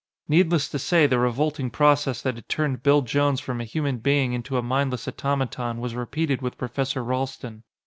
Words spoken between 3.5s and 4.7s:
a human being into a